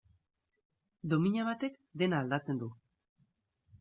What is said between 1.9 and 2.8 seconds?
dena aldatzen du.